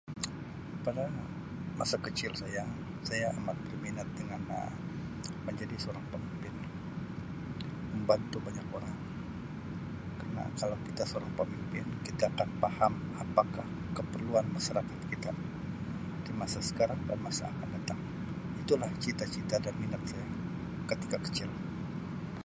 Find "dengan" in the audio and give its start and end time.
4.19-4.41